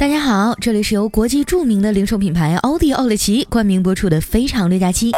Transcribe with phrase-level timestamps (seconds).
[0.00, 5.12] 大家好，这里是由国际著名的零售品牌奥迪奥乐奇冠名播出的《非常六加七》，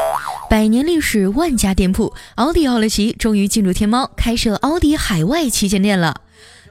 [0.50, 6.16] 百年历史，万家店铺，奥迪奥乐奇终于进入天猫，开设奥迪海外旗舰店了。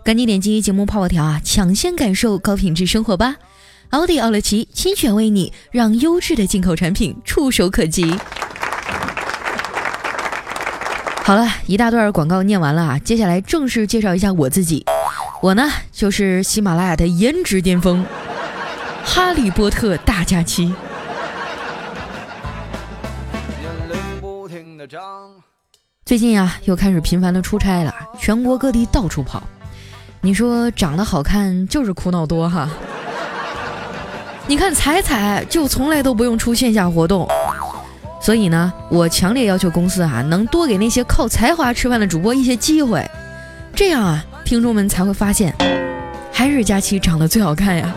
[0.03, 3.37] 赶紧点击节目泡泡条啊，抢先感受高品质生活吧！
[3.91, 8.13] 奥迪奥乐奇亲选为你，让优质的进口产品触手可及。
[11.23, 14.85] 好了一大段广告念完了啊，接下来正式介绍一下我自己。
[15.41, 18.05] 我呢，就是喜马拉雅的颜值巅峰，
[19.03, 20.71] 《哈利波特大假期》。
[26.05, 29.41] 最近啊，又开始频繁的出差了，全国各地到处跑。
[30.21, 32.69] 你说长得好看就是苦恼多哈。
[34.45, 37.27] 你看彩彩就从来都不用出线下活动，
[38.21, 43.09] 所以呢，我强烈要求公司啊，能多给那些靠才华吃饭的主播一些机会，
[43.73, 44.23] 这样啊。
[44.51, 45.55] 听众们才会发现，
[46.29, 47.95] 还是佳琪长得最好看呀。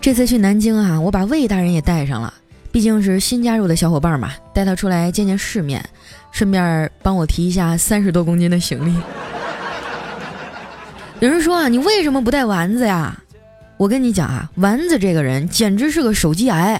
[0.00, 2.34] 这次去南京啊，我把魏大人也带上了，
[2.72, 5.88] 毕竟是新加入的小伙伴嘛，带他出来见见世面，
[6.32, 8.92] 顺便帮我提一下三十多公斤的行李。
[11.24, 13.16] 有人说啊，你为什么不带丸子呀？
[13.76, 16.76] 我跟你讲啊，丸子这个人简直是个手机癌，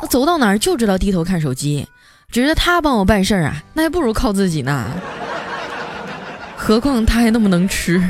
[0.00, 1.86] 他走到哪儿就知道低头看手机。
[2.30, 4.86] 觉得他帮我办事儿啊，那还不如靠自己呢。
[6.56, 8.00] 何况他还那么能吃。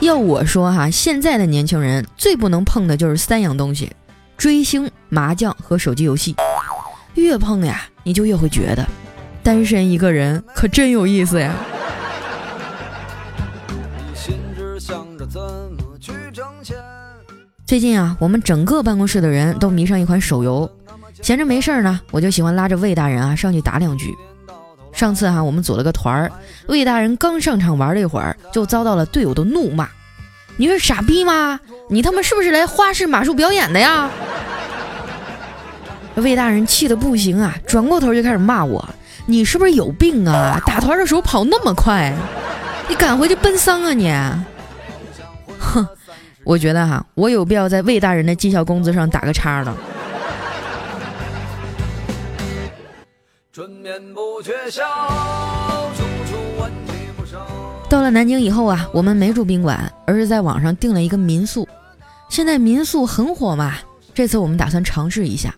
[0.00, 3.92] 要我说哈，现在的年轻人最不能碰的就是三样东西：
[4.36, 6.34] 追星、麻将和手机游戏。
[7.14, 8.84] 越碰呀，你就越会觉得，
[9.42, 11.54] 单身一个人可真有意思呀。
[17.64, 20.70] 最近啊，我们整个办公室的人都迷上一款手游。
[21.22, 24.14] 闲着没事儿呢，我就喜欢拉着魏大人啊上去打两局。
[24.92, 26.32] 上次哈，我们组了个团儿，
[26.68, 29.88] 魏大人刚上场玩了一会儿，就遭到了队友的怒骂
[30.56, 31.60] ：“你是傻逼吗？
[31.90, 34.08] 你他妈是不是来花式马术表演的呀？”
[36.16, 38.88] 魏大人气得不行啊，转过头就开始骂我
[39.26, 40.58] ：“你是不是有病啊？
[40.64, 42.14] 打团的时候跑那么快，
[42.88, 44.10] 你赶回去奔丧啊你！”
[45.58, 45.86] 哼，
[46.42, 49.76] 我觉得哈，我有必要在魏大人的绩效工资上打个叉了。
[53.56, 54.82] 春眠不觉晓，
[55.94, 57.38] 处处问题不少
[57.88, 61.66] 到了南京以后啊，我们没住宾馆，而是在网上订了一个民宿。
[62.28, 63.76] 现在民宿很火嘛，
[64.12, 65.54] 这次我们打算尝试一下。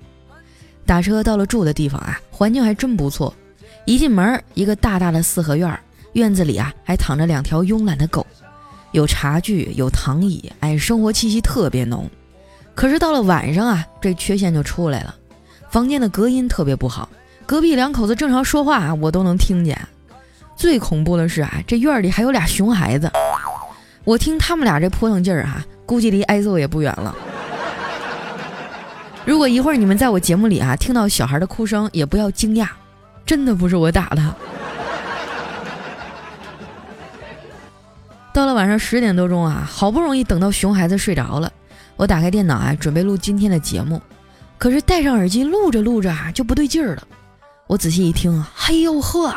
[0.86, 3.34] 打车到了住的地方啊，环境还真不错。
[3.84, 5.76] 一进门，一个大大的四合院，
[6.12, 8.24] 院子里啊还躺着两条慵懒的狗，
[8.92, 12.08] 有茶具，有躺椅，哎，生活气息特别浓。
[12.76, 15.12] 可是到了晚上啊，这缺陷就出来了，
[15.68, 17.08] 房间的隔音特别不好。
[17.48, 19.80] 隔壁两口子正常说话啊，我都能听见。
[20.54, 23.10] 最恐怖的是啊，这院里还有俩熊孩子，
[24.04, 27.16] 我听他们俩这扑腾劲儿啊，估计离挨揍也不远了。
[29.24, 32.68] 如果一会儿你们在我节目里啊听到小孩的哭声，也不要惊讶，
[33.24, 34.20] 真的不是我打的。
[38.34, 41.50] 到了晚上十点多钟啊，好不容易等到熊孩子睡着了，
[41.96, 44.02] 我打开电脑啊，准备录今天的节目，
[44.58, 47.02] 可是戴上耳机录着录着啊，就不对劲儿了。
[47.68, 49.30] 我仔细一听，嘿呦呵，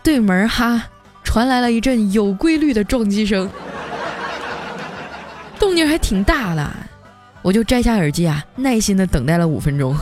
[0.00, 0.80] 对门哈
[1.24, 3.50] 传来了一阵有规律的撞击声，
[5.58, 6.70] 动静还挺大的。
[7.42, 9.98] 我就摘下耳机啊，耐心的等待了五分钟，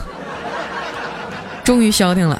[1.63, 2.39] 终于消停了。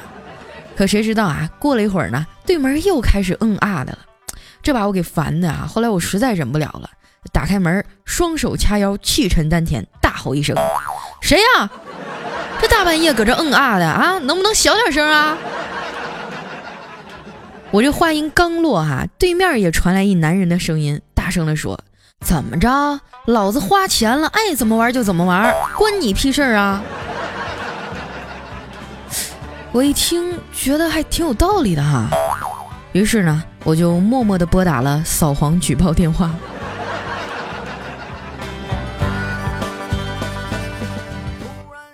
[0.76, 3.98] 可谁知道啊，过了一会儿呢，对门又开始嗯啊的了，
[4.62, 5.68] 这把我给烦的啊。
[5.68, 6.88] 后来我实在忍不了了，
[7.32, 10.56] 打开门，双手掐腰，气沉丹田，大吼一声
[11.20, 11.68] ：“谁呀？”
[12.62, 15.36] 这大半夜搁这嗯啊的啊，能不能小点声啊？
[17.72, 21.76] 我这话音刚落哈，对面也传来一男人的声音，大声的说
[22.24, 23.00] ：“怎么着？
[23.24, 26.80] 老子花钱了，爱怎么玩就怎么玩，关你屁事儿啊！”
[29.72, 32.06] 我一听，觉得还挺有道理的哈，
[32.92, 36.30] 于是呢，我就默默的拨打了扫黄举报电话。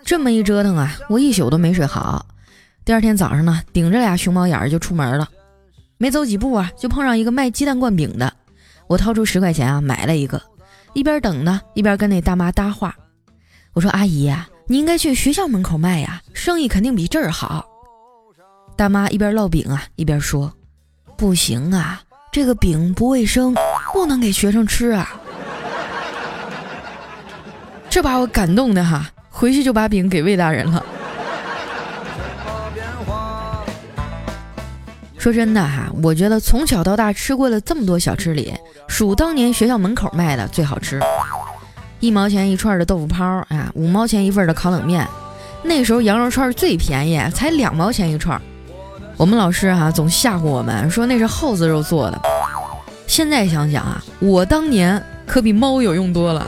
[0.08, 2.24] 这么一折腾啊，我一宿都没睡好。
[2.82, 5.28] 第二天早上呢，顶着俩熊猫眼儿就出门了。
[5.98, 8.32] 没走几步啊，就碰上一个卖鸡蛋灌饼的。
[8.86, 10.40] 我掏出十块钱啊，买了一个。
[10.94, 12.96] 一边等呢，一边跟那大妈搭话。
[13.74, 14.34] 我说：“阿姨，
[14.66, 17.66] 你应该去学校门口卖呀，生意肯定比这儿好。”
[18.76, 20.50] 大妈一边烙饼啊，一边说
[21.18, 22.00] ：“不行啊，
[22.32, 23.54] 这个饼不卫生，
[23.92, 25.20] 不能给学生吃啊。”
[27.90, 29.06] 这把我感动的哈。
[29.38, 30.84] 回去就把饼给魏大人了。
[35.16, 38.52] 说真的哈，我觉得从小到大吃过了这么多小吃里，
[38.88, 41.00] 数当年学校门口卖的最好吃。
[42.00, 45.06] 一毛钱一串的豆腐泡啊，五毛钱一份的烤冷面。
[45.62, 48.40] 那时候羊肉串最便宜，才两毛钱一串。
[49.16, 52.20] 我们老师哈总吓唬我们说那是耗子肉做的。
[53.06, 56.44] 现在想想啊，我当年可比猫有用多了。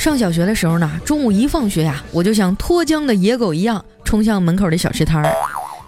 [0.00, 5.30] 上小学的时候呢，中午一放学呀，我就像脱缰的野狗一样冲向门口的小吃摊儿，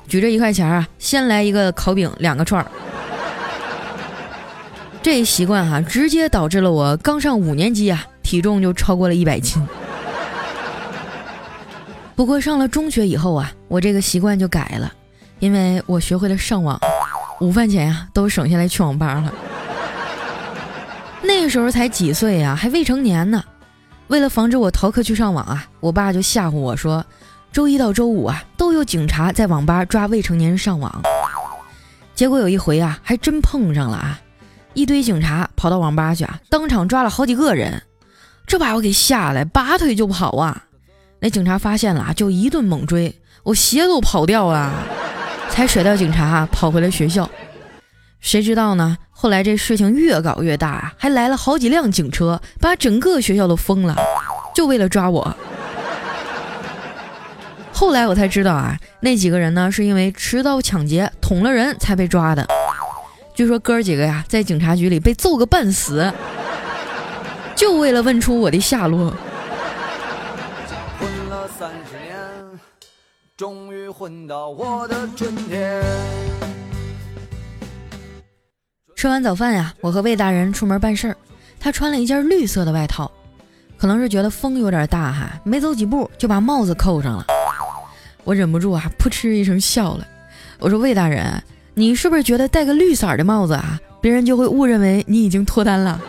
[0.07, 2.71] 举着一块钱啊，先来一个烤饼，两个串儿。
[5.03, 9.67] 这习惯哈，直接导致了我刚上五年级啊，体重就超过了一百斤。
[12.15, 14.93] 不过上了中学以后啊，我这个习惯就改了，
[15.39, 16.79] 因为我学会了上网，
[17.41, 19.33] 午饭钱呀都省下来去网吧了。
[21.23, 23.43] 那时候才几岁呀，还未成年呢。
[24.13, 27.03] 为了防止我逃课去上网啊，我爸就吓唬我说，
[27.51, 31.01] 周一到周五啊都有警察在网吧抓未成年人上网。
[32.15, 34.21] 结果有一回啊，还真碰上了啊，
[34.75, 37.83] 一堆警察跑到网吧去啊，当场抓了好几个人，
[38.47, 40.65] 这把我给吓得拔腿就跑啊。
[41.21, 44.75] 那警察发现了啊就一顿猛追，我鞋都跑掉了，
[45.49, 47.27] 才甩掉警察跑回了学校。
[48.23, 48.97] 谁知道呢？
[49.11, 53.97] 后来这事情越搞越大啊，还来了好几辆警车，把整个学校都封了，
[54.55, 55.37] 就为了抓我。
[57.73, 62.47] 后来我才知道啊，那几个人呢是因为持刀抢劫捅了人才被抓的。
[63.35, 66.13] 据说哥儿几个呀，在警察局里被揍个半死，
[67.57, 69.13] 就为了问出我的下落。
[70.99, 72.17] 混了三十年，
[73.37, 75.83] 终于混到我的春天。
[79.03, 81.17] 吃完早饭呀，我和魏大人出门办事儿。
[81.59, 83.11] 他穿了一件绿色的外套，
[83.77, 87.27] 可能是觉得风有点大哈，没走几步就把帽子扣上了。
[88.23, 90.07] 我忍不住啊，噗嗤一声笑了。
[90.61, 91.43] 我说：“魏大人，
[91.75, 96.01] 你是不是觉得戴个绿色的帽子啊，别人就会误认为你已经脱单了？”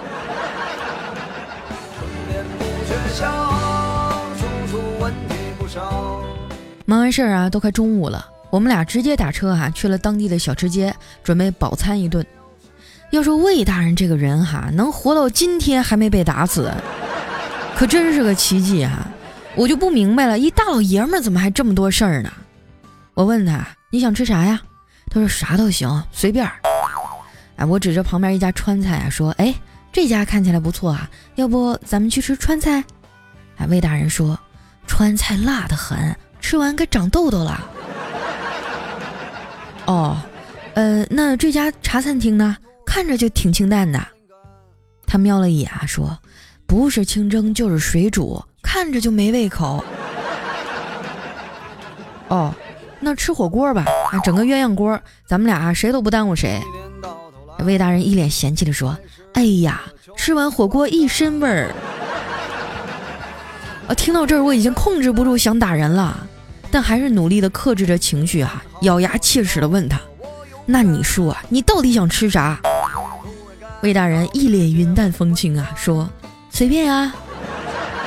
[6.85, 10.93] 忙完事儿啊，都快中午了，我们俩直接打车哈去了当地的小吃街，
[11.23, 12.23] 准备饱餐一顿。
[13.13, 16.73] 要说魏大人这个人哈，能活到今天还没被打死，
[17.75, 19.05] 可真是个奇迹哈！
[19.55, 22.33] 我就不明白了，一大老爷们怎么还这么多事儿呢？
[23.13, 24.59] 我问他你想吃啥呀？
[25.11, 26.49] 他说啥都行，随便。
[27.57, 29.53] 哎，我指着旁边一家川菜啊，说哎
[29.91, 32.83] 这家看起来不错啊，要不咱们去吃川菜？
[33.57, 34.35] 哎，魏大人说
[34.87, 37.63] 川菜辣得很，吃完该长痘痘了。
[39.85, 40.17] 哦，
[40.73, 42.57] 呃，那这家茶餐厅呢？
[42.93, 43.99] 看着就挺清淡的，
[45.07, 46.15] 他瞄了一眼啊，说
[46.67, 49.83] ：“不是清蒸就是水煮，看着就没胃口。”
[52.29, 52.53] 哦，
[52.99, 56.61] 那吃火锅吧，啊，整个鸳鸯锅，咱们俩谁都不耽误谁。
[57.65, 58.95] 魏大人一脸嫌弃的说
[59.33, 59.81] ：“哎呀，
[60.15, 61.71] 吃完火锅一身味儿。”
[63.89, 66.27] 啊，听到这儿我已经控制不住想打人了，
[66.69, 69.99] 但还是努力的克制着情绪啊，咬牙切齿的问他
[70.67, 72.61] ：“那你说，你到底想吃啥？”
[73.83, 76.09] 魏大人一脸云淡风轻啊，说
[76.49, 77.13] ：“随便啊，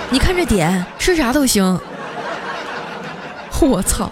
[0.09, 1.63] 你看着点，吃啥都行。
[3.61, 4.11] ”我操！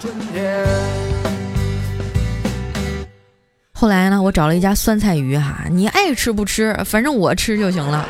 [3.72, 8.06] 后来呢，我找了一家酸菜鱼哈，你爱吃不吃，反正我吃就行了。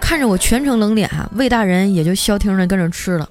[0.00, 3.28] 看着我全程冷脸，魏大人也就消停的跟着吃了。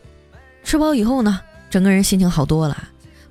[0.63, 2.77] 吃饱以后呢，整个人心情好多了。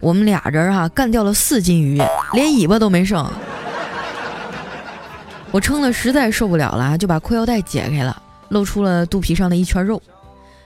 [0.01, 3.25] 我们俩人哈干掉了四斤鱼，连尾巴都没剩。
[5.52, 10.02] 我撑的实在受不了了，就把裤腰带解开了，露出了肚皮上的一圈肉。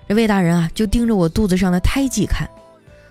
[0.08, 2.48] 这魏大人啊，就盯着我肚子上的胎记看。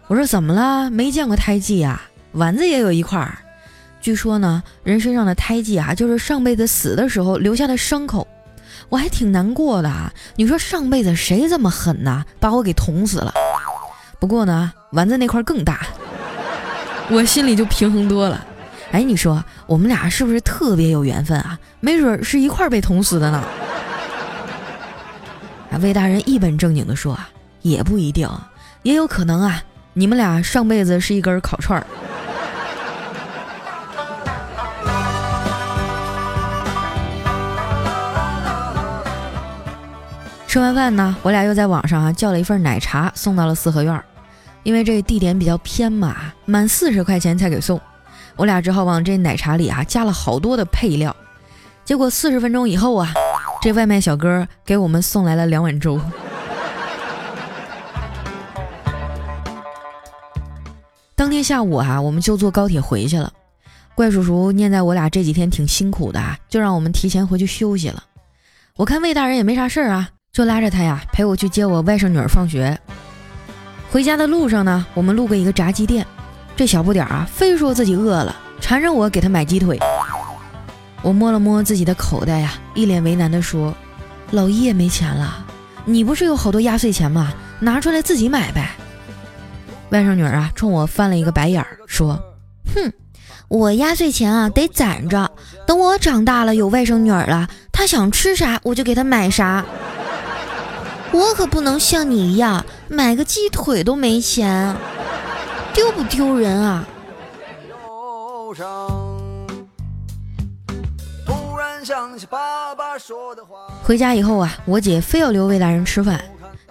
[0.08, 0.90] 我说怎么了？
[0.90, 2.02] 没见过胎记啊？
[2.32, 3.38] 丸子也有一块儿。
[4.00, 8.26] 据说呢，人身上的胎记啊，就是上辈子死的时候留下的伤口。
[8.88, 10.10] 我还挺难过的啊。
[10.38, 12.24] 你说上辈子谁这么狠呢？
[12.40, 13.34] 把我给捅死了。
[14.18, 15.86] 不过呢，丸子那块更大，
[17.12, 18.46] 我心里就平衡多了。
[18.96, 21.60] 哎，你说我们俩是不是特别有缘分啊？
[21.82, 23.44] 没准是一块儿被捅死的呢。
[25.70, 27.28] 啊，魏大人一本正经的说啊，
[27.62, 28.26] 也不一定，
[28.84, 29.62] 也有可能啊，
[29.92, 31.86] 你们俩上辈子是一根烤串儿。
[40.48, 44.06] 吃完饭呢，我俩又在网上啊叫了一份奶茶，送到了四合院儿，
[44.64, 47.78] 因为这地点比较偏嘛，满四十块钱才给送。
[48.38, 51.16] 我俩只好往这奶茶里啊加了好多的配料。
[51.84, 53.14] 结果四十分钟以后啊
[53.62, 56.00] 这外卖小哥给我们送来了两碗粥。
[61.16, 63.32] 当天下午啊我们就坐高铁回去了。
[63.94, 68.04] 怪叔叔念在我俩这几天挺辛苦的啊就让我们提前回去休息了。
[68.76, 72.78] 我看魏大人也没啥事儿啊就拉着他呀陪我去接我外甥女儿放学。
[73.92, 76.06] 回家的路上呢我们路过一个炸鸡店。
[76.56, 79.80] 这小不点儿啊，非说自己饿了，缠着我给他买鸡腿。
[81.02, 83.74] 我摸了摸自己的口袋呀，一脸为难地说
[84.32, 85.46] ：“老一也没钱了，
[85.86, 87.34] 你不是有好多压岁钱吗？
[87.60, 88.72] 拿出来自己买呗。”
[89.92, 92.20] 外甥女儿啊，冲我翻了一个白眼儿，说
[92.74, 92.92] ：“哼。”
[93.48, 95.30] 我压岁钱啊得攒着，
[95.68, 99.64] 等我长大了有外甥女儿了，她想吃啥我就给她买啥。
[101.12, 104.76] 我可不能像你一样买个鸡腿都没钱，
[105.76, 106.88] 丢不丢人啊？
[113.84, 116.24] 回家以后啊，我姐非要留魏大人吃饭，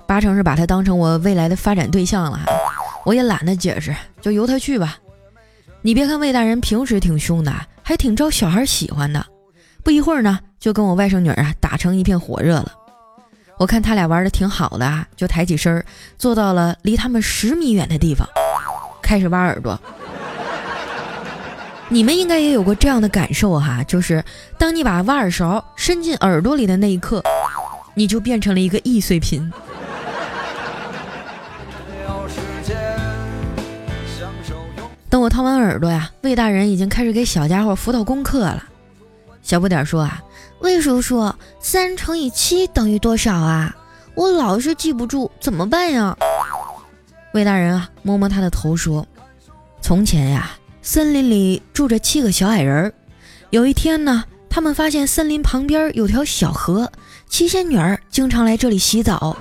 [0.06, 2.40] 八成是把他当成我未来的发展对象了。
[3.04, 4.96] 我也懒得解释，就由他去吧。
[5.82, 9.24] 你别看魏大人平时挺凶的，还挺招小孩喜欢的。
[9.82, 12.72] 不一会儿呢，就跟我外甥女啊打成一片火热了。
[13.58, 15.84] 我看他俩玩的挺好的啊，就抬起身
[16.18, 18.26] 坐到了离他们十米远的地方，
[19.04, 19.78] 开始挖耳朵。
[21.90, 24.24] 你们应该也有过这样的感受哈，就是
[24.58, 27.22] 当你把挖耳勺伸进耳朵里的那一刻，
[27.94, 29.52] 你就变成了一个易碎品。
[35.10, 38.64] 等我掏完耳朵呀，魏大人已经开始给小家伙辅导功课了。
[39.42, 40.20] 小不点说啊，
[40.60, 43.76] 魏叔叔，三乘以七等于多少啊？
[44.16, 46.16] 我老是记不住，怎么办呀？
[47.34, 49.04] 魏大人啊，摸摸他的头说
[49.82, 52.94] ：“从前呀，森林里住着七个小矮人儿。
[53.50, 56.92] 有一天呢，他们发现森林旁边有条小河，
[57.28, 59.36] 七仙女儿经常来这里洗澡。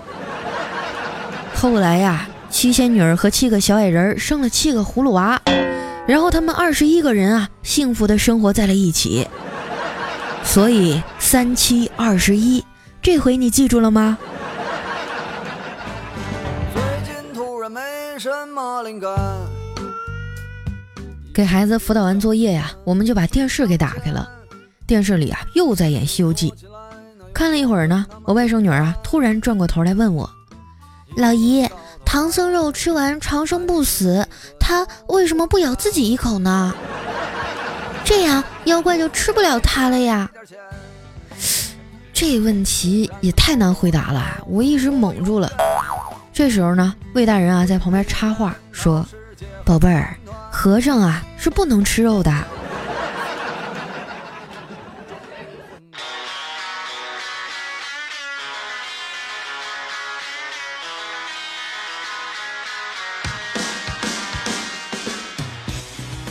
[1.55, 5.41] 后来呀。”七仙女儿和七个小矮人生了七个葫芦娃，
[6.07, 9.27] 然后他们二十一个人啊，幸福的生活在了一起。
[10.43, 12.63] 所以三七二十一，
[13.01, 14.19] 这回你记住了吗？
[18.23, 19.11] 什么灵感
[21.33, 24.29] 给孩子辅导完作业呀，我们就把电视给打开了。
[24.87, 26.49] 电视里啊，又在演《西游记》。
[27.33, 30.29] 看了一会儿呢，我外甥女啊，突然转过头来问我
[31.17, 31.69] ：“老姨。”
[32.05, 34.25] 唐僧肉吃完长生不死，
[34.57, 36.73] 他为什么不咬自己一口呢？
[38.05, 40.31] 这样妖怪就吃不了他了呀？
[42.13, 45.51] 这问题也太难回答了，我一时懵住了。
[46.33, 49.05] 这时候呢，魏大人啊在旁边插话说
[49.63, 50.17] ：“宝贝儿，
[50.51, 52.33] 和尚啊是不能吃肉的。”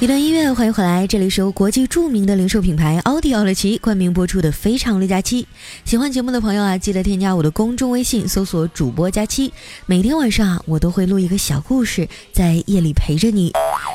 [0.03, 5.45] 一段音乐，欢迎回来，这里是由国际著名的零售品牌奥迪奥乐奇冠名播出的《非常六加七》。
[5.85, 9.53] 喜欢节目的朋友啊，记得添加我的公众微信，搜索“主播佳期”。
[9.87, 13.53] 每天晚上啊我都会录一个小故事，在夜里陪着你。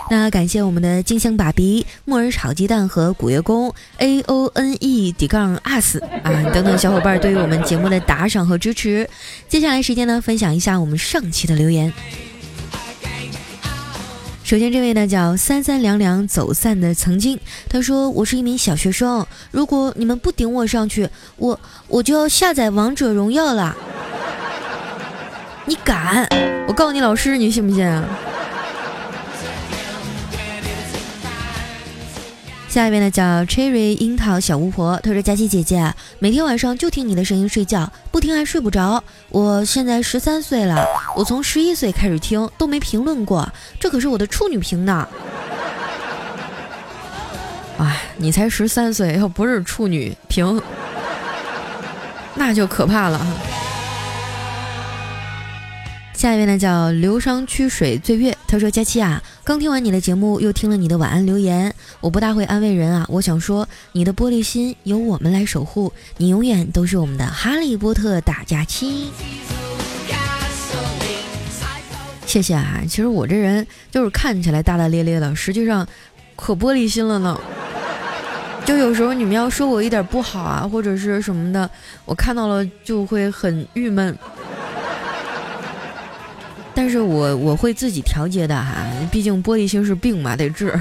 [0.09, 9.09] 那感谢我们的金香爸比、木耳炒鸡蛋和古月宫 A O N E 底杠 us 啊等等小伙伴对于我们节目的打赏和支持。
[9.49, 11.91] 接下来时间呢，分享一下我们上期的留言。
[14.47, 17.37] 首先，这位呢叫三三两两走散的曾经，
[17.67, 23.75] 他说：“我是一名小学生，如果你们不顶我上去，我我就要下载王者荣耀了。
[25.65, 26.25] 你敢？
[26.65, 27.85] 我告诉你老师，你信不信？”
[32.67, 39.03] 下一位呢叫 Cherry 樱桃小巫婆，她说：“佳琪姐姐，每天晚上就听你的声音睡觉，不听还睡不着。
[39.29, 45.07] 我现在十三岁了，我从十一岁开始听都没评论过，这可是我的处女屏呢。
[47.79, 50.61] ”哎，你才十三岁，要不是处女屏，
[52.35, 53.25] 那就可怕了。
[56.13, 61.73] 下一位呢叫流觞曲水醉月，他说：“佳琪啊，刚听完你的节目，又听了你的晚安留言。
[62.01, 69.09] 我不大会安慰人啊，我想说，你的玻璃心由我们来守护，你永远都是我们的哈利波特大假期。”
[72.27, 75.87] 谢谢啊，其实我这人就是看起来大大咧咧的，实际上
[76.35, 77.39] 可玻璃心了呢。
[78.65, 81.69] 就有时候你们要说我一点不好啊，或者是什么的，
[82.03, 84.13] 我看到了就会很郁闷。
[86.79, 90.71] 但是我我会自己调节的哈，毕竟玻璃心是病嘛，得治。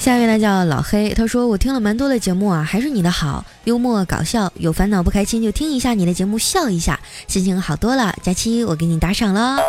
[0.00, 8.12] 下一位呢呢叫老黑，他说我听了蛮多的节目啊，还是你的好，幽默搞笑，有烦恼不开心就听一下你的节目笑一下，心情好多了。
[8.20, 9.60] 佳期我给你打赏了，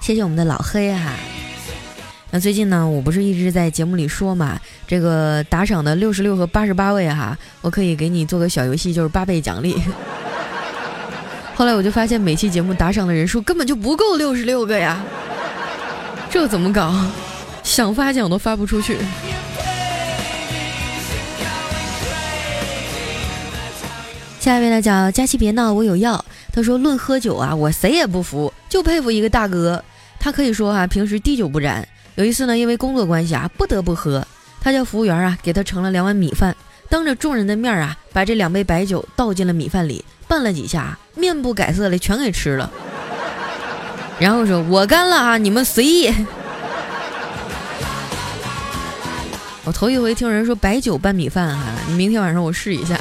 [0.00, 1.12] 谢谢我们的老黑哈。
[2.32, 4.56] 那最近呢，我不是一直在节目里说嘛，
[4.86, 9.76] 这个打赏的六十六和八十八位哈，我可以给你做个小游戏，就是八倍奖励。
[11.56, 15.02] 后来我就发现每期节目打赏的人数根本就不够六十六个呀，
[16.30, 16.94] 这怎么搞？
[17.64, 18.96] 想发奖都发不出去。
[24.38, 26.24] 下一位呢叫佳琪别闹，我有药。
[26.52, 29.84] 他说论喝酒啊，我谁也不服，就佩服一个大哥，
[30.18, 31.86] 他可以说哈平时滴酒不沾。
[32.20, 34.22] 有一次呢，因为工作关系啊，不得不喝。
[34.60, 36.54] 他叫服务员啊，给他盛了两碗米饭，
[36.90, 42.70] 当着众人的面啊，把这两杯白酒倒进了米饭里，拌了几下，面不改色的全给吃了。
[44.18, 46.12] 然后说：“我干了啊，你们随意。”
[49.64, 51.64] 我头一回听人说白酒拌米饭哈，
[51.96, 52.98] 明天晚上我试一下。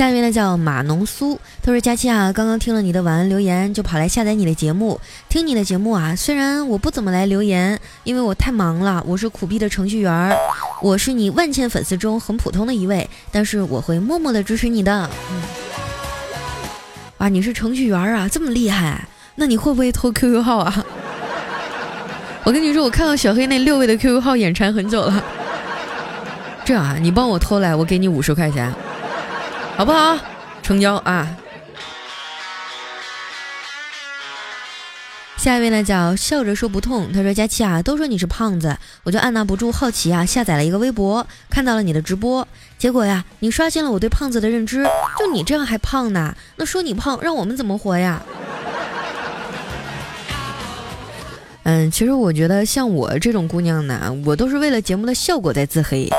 [0.00, 6.16] 下一位呢叫马农苏，他说：“佳期啊，刚刚听了你的晚安留言，就跑来下载你的节目，听你的节目啊。
[6.16, 10.34] 虽然我不怎么来留言，因为我太忙了，我是苦逼的程序员，
[10.80, 15.06] 我是你万千粉丝中很普通的一位，但是我会默默的支持你的。
[15.30, 15.42] 嗯，
[17.18, 20.82] 哇，你是程序员啊，这么厉害，那你会不会偷 QQ 号啊？
[22.44, 25.22] 我跟你说，我看到小黑那六位的 QQ 号眼馋很久了。
[26.64, 28.72] 这样啊，你帮我偷来，我给你五十块钱。”
[29.80, 30.14] 好不好？
[30.62, 31.26] 成交啊！
[35.38, 37.10] 下一位呢，叫笑着说不痛。
[37.14, 42.46] 他说：“佳期啊，都说你是胖子，我就按捺不住好奇啊，下载了一个微博，看到了你的直播。
[42.76, 44.84] 结果呀，你刷新了我对胖子的认知。
[45.18, 46.36] 就你这样还胖呢？
[46.56, 48.20] 那说你胖，让我们怎么活呀？”
[51.64, 56.10] 嗯，其实我觉得像我这种姑娘呢，我都是为了节目的效果在自黑。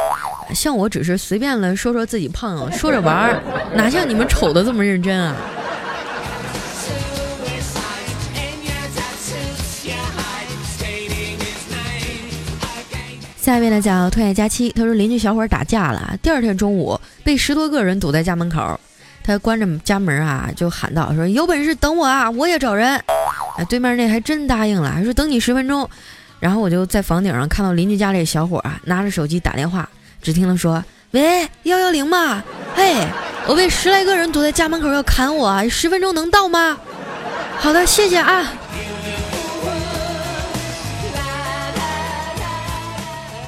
[0.53, 3.41] 像我只是随便了说说自己胖， 说着玩儿，
[3.73, 5.35] 哪像你们丑的这么认真啊？
[13.41, 18.79] 下一位呢叫特爱佳期，他说邻居小伙打架了，第二天中午被十多个人堵在家门口，
[19.23, 23.01] 他关着家门啊，就喊道说有本事等我啊，我也找人。
[23.57, 25.89] 哎，对面那还真答应了，说等你十分钟。
[26.39, 29.89] 然后我就在房顶上看到邻居家里小伙啊，拿着手机打电话。
[30.21, 32.43] 只听了说：“喂，幺幺零吗？
[32.75, 33.07] 嘿，
[33.47, 36.77] 我被十来个人堵在家门口要砍我，十分钟能到吗？
[37.57, 38.53] 好的，谢谢啊。”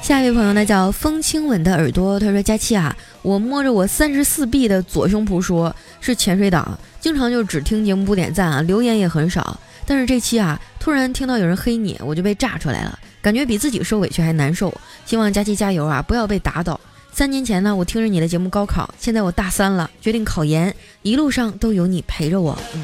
[0.02, 9.58] 下一位朋友呢叫风轻吻的耳朵，他说：“佳期啊，我摸着我三十四 B 的左胸脯说，是潜水党，经常就只听节目不点赞啊，留言也很少。
[9.86, 14.70] 但是这期啊，突然听到有人黑你，我就被炸出来了。”感觉比自己受委屈还难受，
[15.06, 16.02] 希望佳琪加油啊！
[16.02, 16.78] 不要被打倒。
[17.10, 22.58] 三年前呢，我听着你的节目高考，现在我大三了，决定考研，一路上都有你陪着我。
[22.74, 22.82] 嗯，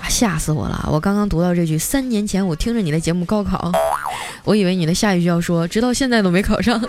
[0.00, 0.88] 啊吓死我了！
[0.90, 3.70] 我刚刚读到这句，三年前我听着你的节目高考，
[4.42, 6.80] 我以为你的下一句要说，直到现在都没考上。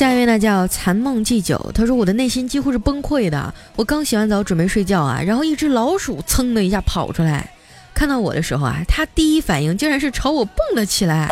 [0.00, 3.52] 下一位呢叫残梦祭酒，他说我的内心几乎是崩溃的。
[3.76, 7.50] 我刚洗完澡准备睡觉啊，然后一只老鼠噌的一下跑出来，
[7.92, 11.28] 看到我的时候啊，他第一反应竟然是朝我蹦了起来，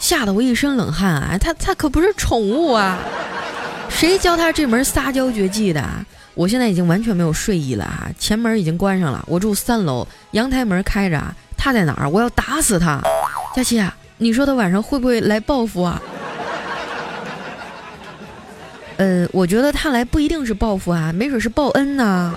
[0.00, 1.38] 吓得我一身冷汗啊！
[1.40, 2.98] 他他可不是宠物啊，
[3.88, 5.80] 谁教他这门撒娇绝技的？
[6.34, 8.10] 我现在已经完全没有睡意了啊！
[8.18, 11.22] 前门已经关上了，我住三楼，阳台门开着，
[11.56, 12.10] 他在哪儿？
[12.10, 13.00] 我要打死他！
[13.54, 16.02] 佳琪啊，你说他晚上会不会来报复啊？
[19.00, 22.34] 呃，我觉得他来不一定是报复啊，没准是报恩呢。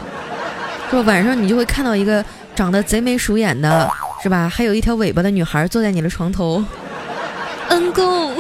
[0.90, 2.24] 说晚上你就会看到一个
[2.56, 4.48] 长得贼眉鼠眼的，是吧？
[4.48, 6.64] 还有一条尾巴的女孩坐在你的床头。
[7.68, 8.34] 恩公，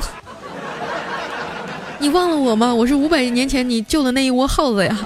[2.00, 2.74] 你忘了我吗？
[2.74, 4.98] 我是五百年前你救的那一窝耗子呀。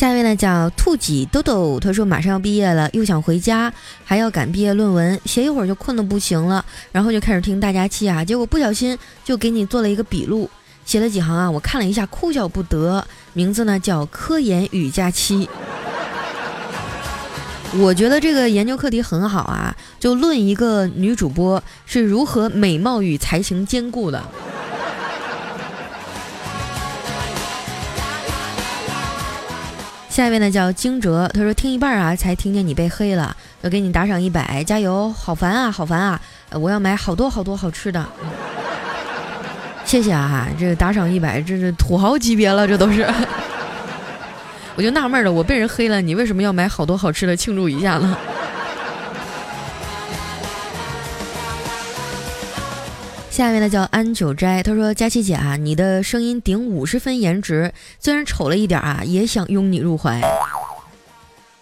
[0.00, 3.70] 下一位呢叫兔几豆豆，他说马上要毕业了，又想回家，
[4.02, 10.48] 还要赶毕业论文，写一会儿就困得不行了，然后就开始听大家期啊，结果不小心就给你做了一个笔录，
[10.86, 13.06] 写了几行啊，我看了一下，哭笑不得。
[13.34, 15.46] 名字呢叫科研与假期。
[17.74, 24.24] 我觉得这个研究课题很好啊，就论一个女主播是如何美貌与才情兼顾的。
[30.20, 35.10] 下一位呢叫惊蛰，他说听一半啊才听见你被黑了，要给你打赏一百，加油！
[35.10, 36.20] 好烦啊，好烦啊！
[36.50, 38.06] 我要买好多好多好吃的。
[39.82, 43.08] 谢谢啊，这个打赏一百，这是土豪级别了，这都是。
[44.76, 48.14] 我就纳闷了，我被人黑了，你为什么要买好多好吃的庆祝一下呢？
[53.40, 60.20] 下面的叫安九斋，他说：“佳琪姐啊，你的声音顶五十分颜值，虽然丑了一点啊，也想拥你入怀。”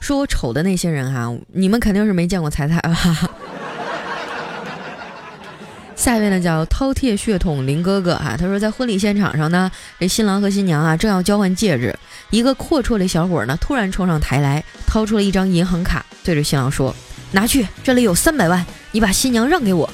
[0.01, 3.31] 说我丑的那些人哈，你们肯定是没见过彩彩吧？
[5.95, 11.97] 下面呢叫饕餮血统林哥哥哈，他说在婚礼现场上呢，这新郎和新娘啊正要交换戒指，
[12.31, 16.93] 一个阔绰的小伙呢突然冲上台来，掏出了一张银行卡，对着新郎说
[17.31, 19.89] ：“拿去，这里有三百万，你把新娘让给我。”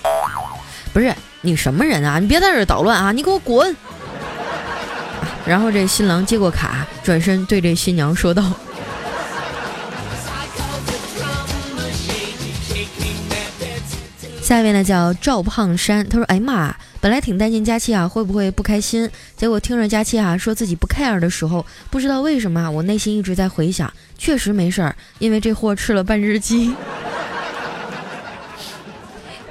[0.95, 1.15] 不是。
[1.45, 2.19] 你什么人啊？
[2.19, 3.13] 你别在这捣乱啊！
[3.13, 3.77] 你给我滚！
[5.47, 8.43] 然后这新郎接过卡，转身对这新娘说道
[14.41, 26.75] ：“下面呢叫赵胖山，他说：哎妈，本来挺担心佳期啊会不会不开心，结果听着佳期啊说自己不 care 的时候，不知道为什么啊我内心一直在回想，确实没事儿，因为这货吃了半只鸡。”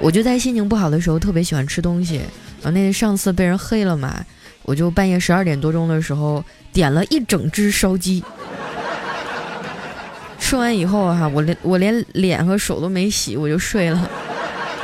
[0.04, 2.16] 我就在心情不好的时候特别喜欢吃东西，
[2.60, 4.22] 然后那上次被人黑了嘛，
[4.62, 8.22] 我就半夜十二点多钟的时候点了一整只烧鸡，
[10.38, 14.10] 吃完以后哈，我连我连脸和手都没洗，我就睡了，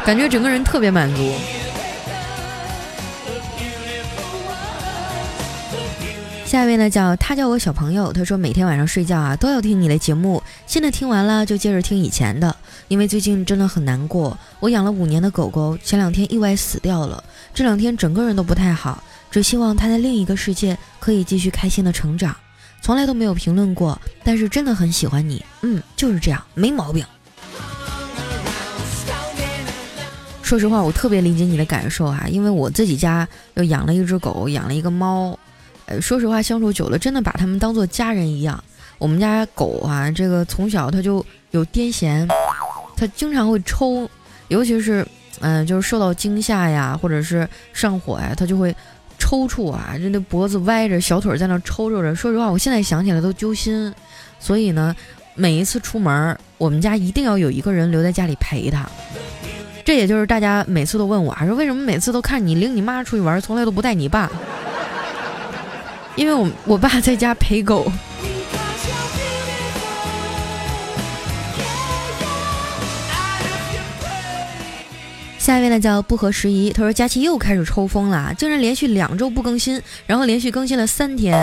[0.07, 1.35] 感觉整个人特别满足。
[6.51, 8.13] 下一位呢，叫他叫我小朋友。
[8.13, 10.43] 他说每天晚上睡觉啊，都要听你的节目。
[10.67, 12.57] 现在听完了就接着听以前的，
[12.89, 14.37] 因为最近真的很难过。
[14.59, 17.23] 我养了五年的狗狗，前两天意外死掉了，
[17.55, 19.01] 这两天整个人都不太好。
[19.31, 22.35] 只希望它在另一个世界可以继续开心的成长。
[22.83, 25.45] 从来都没有评论过，但是真的很喜欢你。
[25.63, 27.07] 嗯，就是这样，没毛病。
[30.43, 35.39] 说实话，我特别理解你的感受啊，因为我自己家又养了一只狗，养了一个猫。
[35.99, 38.63] 说实话，相处久了，真的把他们当做家人一样。
[38.99, 42.29] 我们家狗啊，这个从小它就有癫痫，
[42.95, 44.07] 它经常会抽，
[44.49, 45.07] 尤其是
[45.41, 48.77] 嗯，就是受到惊吓呀，或者是上火呀，它就会
[49.19, 52.15] 抽搐啊，这那脖子歪着，小腿在那抽抽着。
[52.15, 53.91] 说实话，我现在想起来都揪心。
[54.39, 54.95] 所以呢，
[55.35, 58.87] 每一次出门，我们家一定要有一个人留在家里陪它。
[59.83, 64.31] 这也就是大家每次都问我，说为什么每次都看你领你妈出去玩，从来都不带你爸。
[66.17, 67.91] 因为我我爸在家陪狗。
[75.39, 81.35] 下一位呢叫不合时宜，他说佳琪又开始抽风了，竟然连续两周不更新，然后连续更新了三天，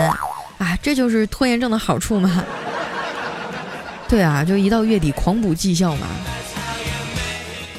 [0.58, 2.44] 啊，这就是拖延症的好处吗？
[4.08, 6.06] 对啊，就一到月底狂补绩效嘛。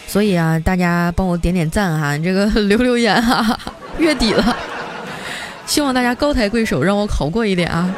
[0.05, 3.57] 所以啊，大家帮我点点赞哈，这个 留留言哈，
[3.97, 4.57] 月底了。
[5.79, 7.89] 希望大家高抬贵手，让我考过一点啊！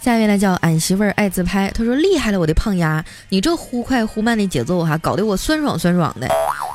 [0.00, 6.26] 下一位呢叫俺媳妇儿爱自拍，她说厉害了，我的胖丫，你这忽快忽慢的节奏哈，搞得我酸爽酸爽的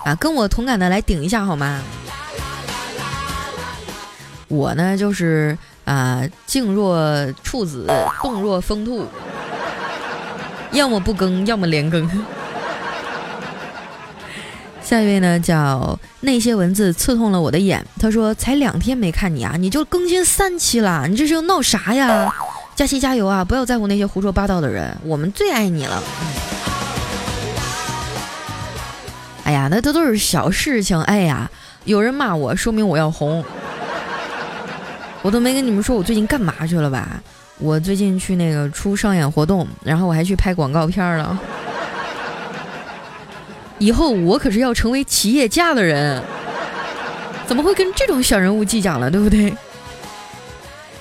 [0.05, 0.15] 啊！
[0.15, 1.81] 跟我同感的来顶一下好吗？
[4.47, 7.85] 我呢就是啊静若处子，
[8.21, 9.05] 动若疯兔，
[10.71, 12.09] 要么不更，要么连更。
[14.83, 17.83] 下一位呢，叫那些文字刺痛了我的眼。
[17.99, 22.31] 他说：“才两天没看你啊，你就更新三期了，你这是要闹啥呀？”
[22.75, 23.45] 佳期加油啊！
[23.45, 26.03] 不要在乎那些胡说八道的人，我们最爱你了。
[29.43, 31.01] 哎呀，那这都是小事情。
[31.03, 31.49] 哎呀，
[31.85, 33.43] 有人骂我，说明我要红。
[35.21, 37.21] 我都没跟你们说我最近干嘛去了吧？
[37.59, 41.39] 我最近去那个出商演活动，然后我还去拍广告片了。
[43.79, 46.21] 以后我可是要成为企业家的人，
[47.45, 49.53] 怎么会跟这种小人物计较了，对不对？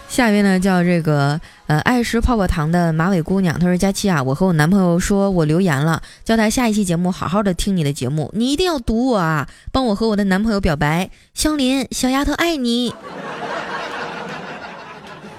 [0.08, 12.94] 下一位呢，叫这个呃爱吃泡泡糖的马尾姑娘，她说：“佳期啊，我和我男朋友说我留言了，叫他下一期节目好好的听你的节目，你一定要读我啊，帮我和我的男朋友表白，香林小丫头爱你。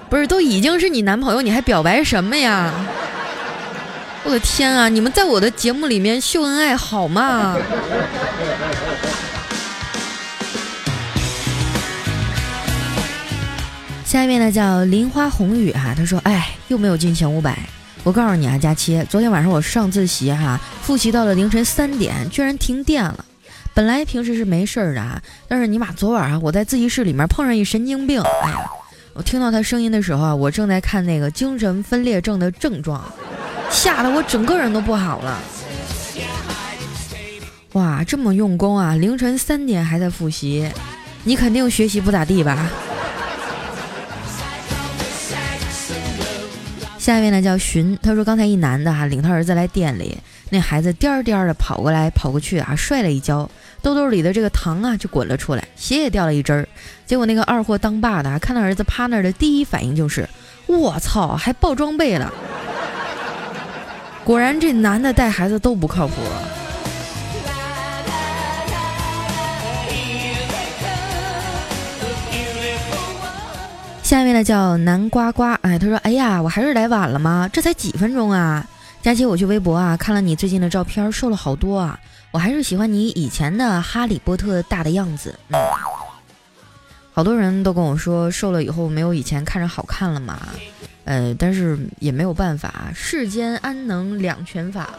[0.09, 2.73] 不是都已经是你男朋友，你还表白什么呀？”
[4.25, 4.87] 我的天啊！
[4.87, 7.57] 你们在我的节目里面秀恩爱好吗？
[14.05, 17.59] 下一位呢叫林花红雨哈，他说：“哎，又没有进前五百。
[18.03, 23.25] 我告诉你啊，佳期，昨天晚上我上自习哈，复习到了凌晨三点，居然停电了。
[23.73, 28.21] 本来平时是没事儿的啊，但是你妈昨晚啊，我在自习室里面碰上一神经病。
[28.21, 28.59] 哎呀，
[29.13, 33.03] 我听到他声音的时候啊，我正在看那个精神分裂症的症状。”
[33.73, 35.39] 吓得我整个人都不好了。
[37.73, 38.93] 哇，这么用功啊！
[38.93, 40.71] 凌晨三点还在复习，
[41.23, 42.69] 你肯定学习不咋地吧？
[46.99, 50.17] 下一位呢叫寻，他说刚才一男的哈领他儿子来店里，
[50.51, 53.49] 那孩子颠儿颠儿的跑过来跑过去啊，摔了一跤，
[53.81, 56.69] 兜兜里的这个糖啊就滚了出来，鞋也掉了一只儿。
[57.07, 60.29] 结果那个二货当爸的看到儿子趴那儿的第一反应就是
[60.67, 62.31] 我操，还爆装备了！
[64.23, 66.13] 果然这男的带孩子都不靠谱。
[74.01, 77.49] 下一位呢叫南瓜瓜，哎，他说：“哎呀，我还是来晚了吗？
[77.51, 78.65] 这才几分钟啊！
[79.01, 81.99] 佳琪，我去微博啊，看了你最近的照片，瘦了好多啊！
[82.31, 85.37] 我还是喜欢你以前的哈利波特大的样子。
[85.49, 85.57] 嗯，
[87.15, 90.39] 好多人都跟我说，瘦了以后没有以前看着好看了嘛。
[91.05, 94.89] 呃，但是也没有办法，世间安能两全法？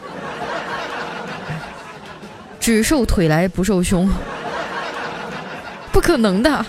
[2.57, 4.09] 只瘦腿来不瘦胸，
[5.91, 6.65] 不可能的。”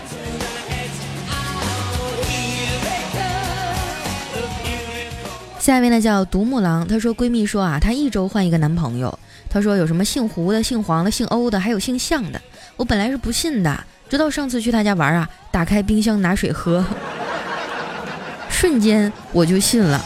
[5.60, 9.16] 下一位呢叫独木狼，她说闺蜜说啊，她一周换一个男朋友。
[9.48, 12.40] 她说有什么姓胡的、姓黄的、姓欧的，还有姓向的。
[12.76, 16.84] 我本来是不信的，直到上次去他家玩啊，打开冰箱拿水喝，
[18.48, 19.96] 瞬间我就信了。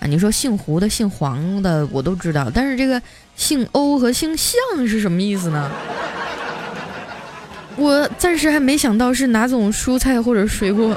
[0.00, 3.00] 啊，你说姓胡的、姓黄的我都知道，但是这个
[3.36, 5.70] 姓欧和姓向是什么意思呢？
[7.76, 10.96] 我暂时还没想到是哪种蔬菜或者水果。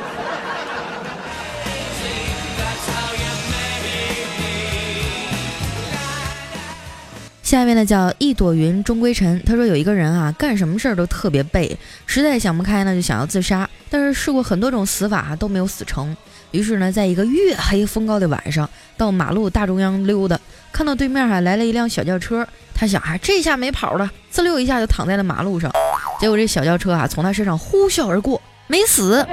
[7.54, 16.18] 下一位呢叫一朵云终归尘，他说有一个人啊，干什么事儿都特别背，实在想不开呢，就想要自杀，但是试过很多种死法都没有死成。
[16.50, 20.36] 于是呢，在一个月黑风高的晚上，到马路大中央溜达，
[20.72, 25.72] 看到对面还来了一辆小轿车，他想啊，这下没跑了，滋溜一下就躺在了马路上。
[26.20, 29.24] 结果这小轿车啊，从他身上呼啸而过，没死。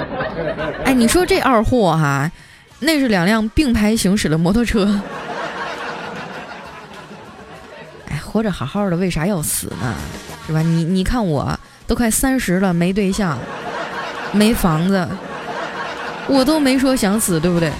[0.86, 2.32] 哎，你说这二货哈，
[2.78, 4.98] 那是两辆并排行驶的摩托车。
[8.30, 9.94] 活着好好的，为啥要死呢？
[10.46, 10.62] 是吧？
[10.62, 13.36] 你你看我都快三十了，没对象，
[14.32, 15.08] 没房子，
[16.28, 17.72] 我都没说想死，对不对？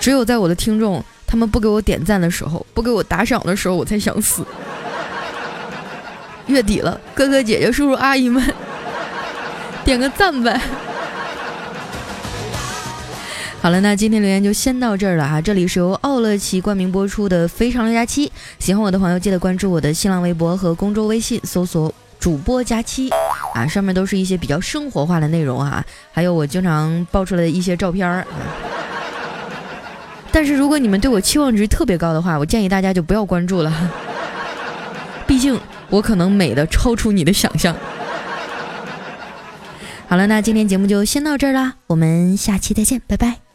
[0.00, 4.44] 只有在我的听众他们不给我点赞的时候，不给我打赏的时候，我才想死。
[6.46, 8.44] 月底了，哥哥姐姐、叔叔阿姨们，
[9.82, 10.60] 点个赞呗。
[13.62, 15.38] 好了，那今天留言就先到这儿了哈。
[15.38, 18.26] 这里是由奥乐奇冠名播出的《非常六加七》，
[18.58, 23.10] 喜欢我的朋友记得关注我的新浪微博和公众微信，搜索“主播佳期”，
[23.54, 28.26] 啊，上面都是一些比较生活化的内容哈，还有我经常爆出来的一些照片儿。
[30.32, 33.90] 但是如果你们对我期望值特别高的话，我建议大家就不要关注了，
[35.26, 37.76] 毕竟我可能美的超出你的想象。
[40.08, 43.49] 好了，那今天节目就先到这儿啦，我们下期再见，拜拜。